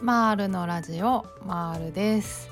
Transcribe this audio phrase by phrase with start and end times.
[0.00, 2.48] マールのラジオマールです。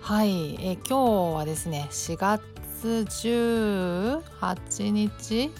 [0.00, 0.54] はい。
[0.64, 2.42] え今日はですね4月
[2.86, 5.50] 18日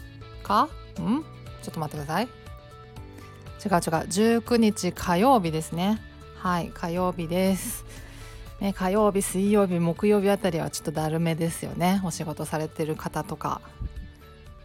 [0.43, 0.71] か？
[0.99, 1.23] ん？
[1.63, 2.25] ちょっと待ってください。
[2.25, 2.33] 違う違
[3.69, 3.71] う。
[4.41, 6.01] 19日火曜日ですね。
[6.37, 7.85] はい火曜日です。
[8.61, 12.01] ね、火曜日水曜日木曜日あたりはちょっとだるめですよね。
[12.05, 13.61] お仕事されてる方とか。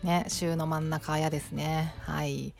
[0.03, 1.93] ね週の真ん中やですね。
[1.99, 2.53] はい。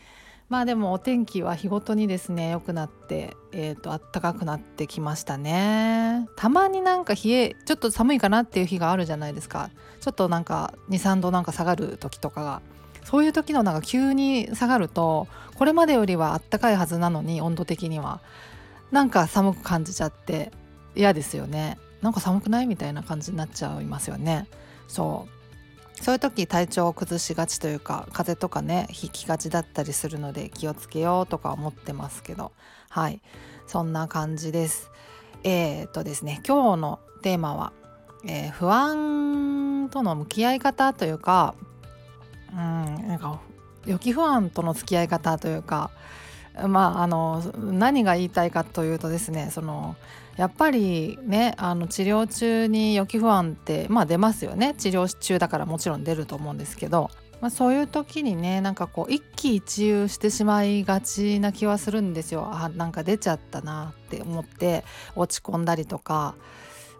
[0.47, 6.27] まあでもお天気は日ごとにですね良くなって、えーと、暖かくなってきましたね。
[6.35, 9.71] たまになんか冷えちょっと寒いかなっていう日があるじゃないですか。
[10.01, 12.61] ちょっとなんか23度なんか下がる時とかが。
[13.03, 18.21] そういう時のなんか急に下がるとこれまでよりは暖かいはずなのに温度的には。
[18.91, 20.51] なんか寒く感じちゃって
[20.95, 21.79] 嫌ですよね。
[22.03, 24.47] なんか寒くないみたいな感じになっちゃいますよね。
[24.87, 25.44] そう。
[26.01, 32.51] そういう時体調を崩しがちというか風邪とかね引きがちだったりするので気をつけようとか思ってますけど。
[32.89, 33.21] はい。
[33.67, 34.91] そんな感じです。
[35.43, 37.71] えー、っとですね今日のテーマは、
[38.25, 41.53] えー、不安との向き合い方というか
[42.51, 42.57] うん
[43.07, 43.39] なんか
[43.85, 45.91] 予期不安との付き合い方というか
[46.67, 49.95] まああの何が言いたいかというとですねその
[50.37, 54.75] やっぱりねあの治療中に予期不安ってまあ出ますよね。
[54.77, 57.09] 治療中だからもちろん出ると思うんですけど、
[57.41, 62.49] まあ、そういう時にねなんかこう一喜一憂してしまいがちな気はするんですよ。
[62.51, 64.83] あなんか出ちゃったなって思って
[65.15, 66.35] 落ち込んだりとか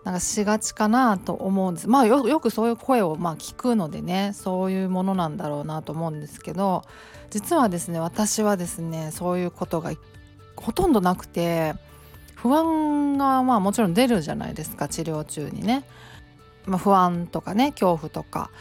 [0.06, 1.89] なんかしがちかなと思うんです。
[1.89, 6.83] まあよくそういう声をまあ聞くのでねそういうものなんだろうなと思うんですけど
[7.31, 9.91] 実はですね私はですねそういうことが
[10.56, 11.73] ほとんどなくて
[12.45, 15.83] 不安がまあもちろん出るじゃないですか治療中にね、
[16.67, 18.51] まあ、不安とかね恐怖とか。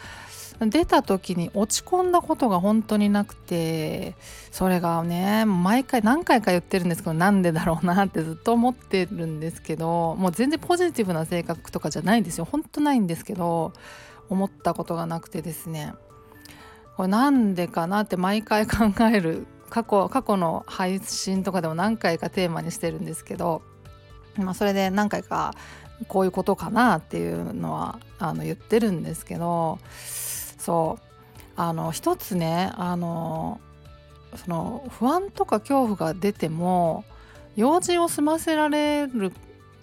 [0.59, 4.15] 出た時に落ち込んだことが本当になくて
[4.51, 12.45] それがね毎回何回か言ってるんですけどなんでだろうなってずっと思ってるんですけどもう全然ポジティブな性格とかじゃないんですよ。
[12.45, 13.73] 本当ないんですけど
[14.29, 15.93] 思ったことがなくてですね。
[16.95, 19.45] これなんでかなって毎回考える。
[19.69, 23.74] 過去過去の配信とかでも何回かテーマにしてるんですけど。
[24.37, 25.53] まあ、それで何回か
[26.07, 29.79] こういうことかなっていうのはあの言ってるんですけど
[30.57, 31.05] そう。
[31.57, 33.61] あの一つねあの
[34.35, 37.05] その不安とか恐怖が出ても
[37.55, 39.31] 用事を済ませられる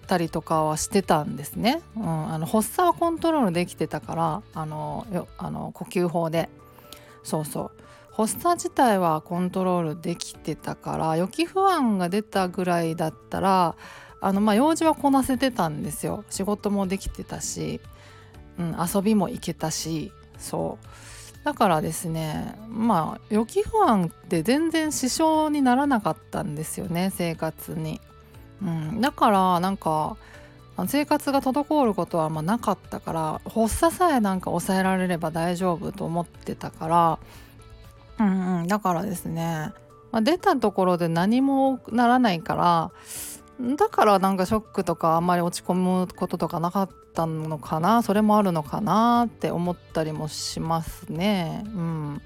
[0.05, 6.49] たりとかはしてたんですね、うん、あの発作はコントロールできてたからあのよあの呼吸法で。
[7.23, 7.83] そうそう。
[8.11, 13.75] 発作自体はコントロールできてたから予期不安が出たぐらいだったら
[14.23, 16.23] あのまあ用事はこなせてたんですよ。
[16.29, 17.81] 仕事もできてたし、
[18.57, 20.85] うん、遊びも行けたしそう。
[21.43, 27.99] だからですねまあ予期不安って全然支障にならなかったんですよね生活に、
[28.61, 30.15] うん、だからなんか
[30.87, 37.19] 生活が滞ることはまなかったから発作さえなんか抑えられれば大丈夫と思ってたか
[38.19, 39.71] ら、うんうん、だからですね、
[40.11, 42.91] まあ、出たところで何もならないから
[43.59, 51.63] だからなんかショックとかあんまり落ち込むこととかなかったのかなそれもあるのかなって思ったりもしますね。
[51.65, 52.21] うん。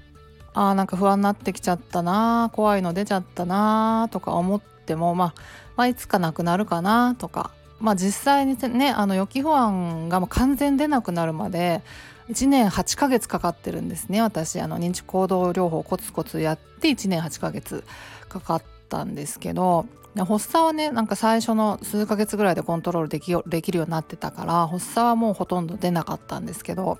[0.54, 5.34] あーなんか不安になってきちゃったな怖いの出ちゃったなとか思っても、まあ、
[5.76, 7.52] まあいつかなくなるかなとか。
[7.80, 11.82] まあ実際にねあの予期不安がもう完全出なくなるまで
[12.28, 14.60] 1年8ヶ月かかってるんですね私。
[14.60, 17.84] あの認知行動療法コツコツやって1年8ヶ月
[18.28, 26.98] かかってたんですけど発作はねなんか最初の数ヶ月ぐらいでコントロールできできるようになってたから発作はもうほとんど出なかったんですけど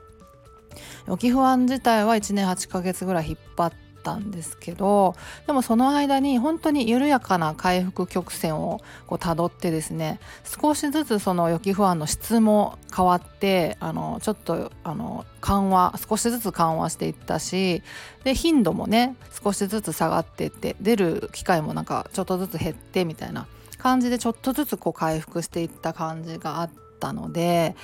[1.07, 5.15] 予期不安自体は1年8ヶ月ぐらい引っ張ってたんですけど
[5.47, 17.83] でもその間に本当に緩やかな回復曲線をこう辿ってですね少しずつその予期不安の質も変わってあのちょっとあの緩和少しずつ緩和していったし
[18.25, 23.47] で頻度もね少しずつ下がっていって出る機会もなんかちょっとずつ減ってみたいな
[23.79, 26.71] 感じでちょっとずつこう回復していった感じがあっ
[27.01, 27.77] たので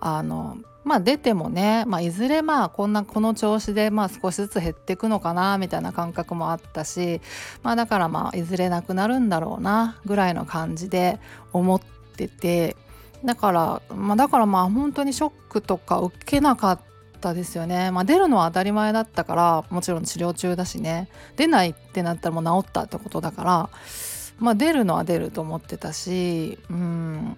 [0.00, 7.20] あのまあ出てもね、まあ、いずれまあこんなこの調子でまあ少しずつ減っていくのかなみたいな感覚もあったし、
[7.62, 11.20] まあ、だからまあいずれなくなるんだろうなぐらいの感じで
[11.52, 11.80] 思っ
[12.16, 12.76] てて
[13.24, 16.80] だから、まあ、だからまあ本当にショックとか受けなかっ
[17.20, 21.08] たですよね、まあ、出るのは当たり前だったからもちろん治療中だしね。
[21.36, 23.70] 出ないってなったらもう治ったってことだから、
[24.38, 27.36] まあ、出るのは出ると思ってたしうん。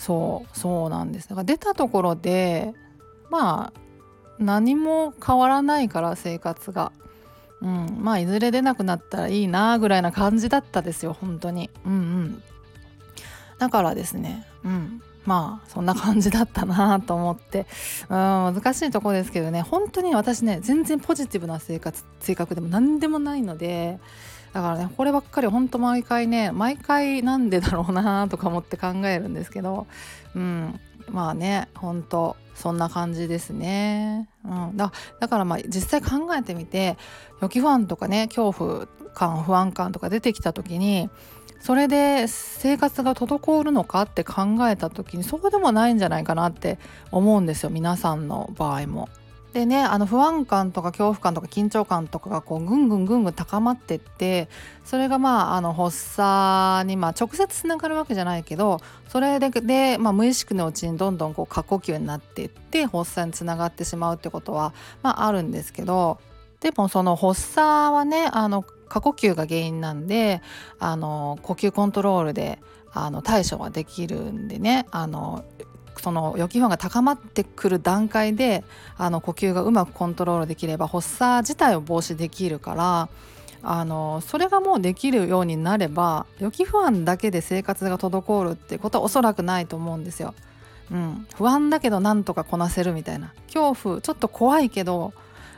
[0.00, 1.28] そうそうなんです。
[1.28, 2.72] だから出たところで
[3.28, 3.80] まあ
[4.38, 6.90] 何も変わらないから生活が、
[7.60, 11.68] うん、まあいずれ出なくなったらいいなぐらいな感じだったですよ本当に。
[11.84, 12.42] うんうん。
[13.58, 15.02] だからですねうん。
[15.26, 17.66] まあそんな感じだったなと思って。
[18.08, 18.16] うん
[18.54, 24.00] 難しいとこですけどね本当に私ね全然ポジティブな生活性格でも何でもないので
[24.52, 29.86] だからねこればっかり本当毎回ね毎回なんでだろうなとか思って考えるんですけど
[30.34, 30.80] うん。
[31.12, 36.96] まあね本当そんな感じですね、うん、だだからまあ実際考えてみて
[37.42, 41.10] 予期不安とかね恐怖感不安感とか出てきた時に
[41.60, 46.78] それで生活が滞るのかって考えた時にそうでもないんじゃないかなって
[47.10, 49.08] 思うんですよ皆さんの場合も。
[49.52, 54.48] でねあの不安感とか恐怖感とか緊張感とかがこうぐんぐんぐんぐん高まってって
[54.84, 66.20] それがまああの発作にまあ直接つながるわけじゃないけどそれでで、まあ、無意識のうちにどんどんこう過呼吸になっていって発作につながってしまうってことは、まあ、あるんですけど
[66.60, 70.42] でもその発作はねあの過呼吸が原因なんで
[70.78, 72.60] あの呼吸コントロールで
[72.92, 75.44] あの対処はできるんでねあの
[76.00, 78.64] その予期不安が高まってくる段階で
[78.96, 83.08] あの呼吸がうまくコントロールできれば発作自体を防止できるから
[83.62, 90.34] あのそれがもうできるようになれば予期不安だけで生活が滞るってことはおそらくないと思うんですよ。
[90.90, 95.12] うん、不安だけどなんとかこなせるみたいな恐怖ちょっと怖いけど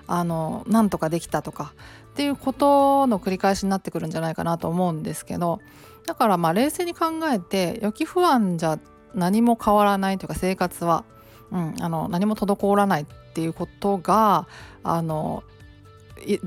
[0.06, 1.73] あのなんとかできたとか
[2.11, 5.61] っていうことの繰り返しになってくるんじゃないかなと思うんですけど
[6.06, 8.79] だからまあ冷静に考えて予期不安じゃ
[9.14, 11.05] 何も変わらないというか生活は、
[11.50, 14.47] うん、あの何も滞らないっていうことが
[14.82, 15.43] あの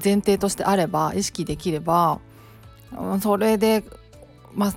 [0.04, 2.20] 前提としてあれば意識できれば
[2.98, 3.84] うんそれで、
[4.54, 4.74] まあ、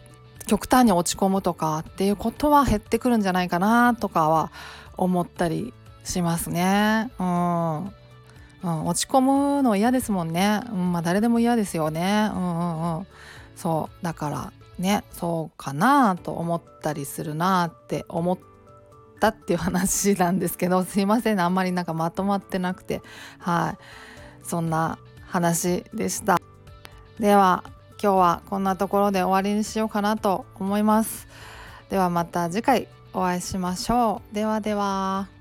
[0.47, 4.51] 極端に落ち込むとかっていうことは減ってくるんじゃないかなとかは
[4.97, 5.73] 思ったり
[6.05, 7.11] しますね。
[7.19, 7.93] うん。
[8.63, 13.07] うん、落ち込むの嫌ですもんね、うんまあ、誰でも嫌ですよね、うんうんうん、
[13.59, 18.39] そうだからねそうかなと思ったりするなって思っ
[19.21, 23.03] たっていう話なんですけどすいません、ね、あんまりなんかまとまってなくて
[23.39, 26.39] はいそんな話でした。
[27.19, 27.65] では
[28.01, 31.27] 今日はこんなところで終わりにしようかなと思います。
[31.91, 34.35] ではまた次回お会いしましょう。
[34.35, 35.38] ではでは。